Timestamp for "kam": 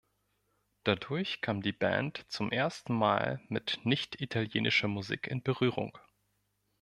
1.41-1.61